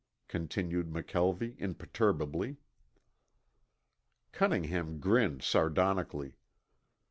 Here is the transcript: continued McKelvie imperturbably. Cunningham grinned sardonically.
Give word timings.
continued 0.27 0.89
McKelvie 0.89 1.55
imperturbably. 1.59 2.57
Cunningham 4.31 4.99
grinned 4.99 5.43
sardonically. 5.43 6.33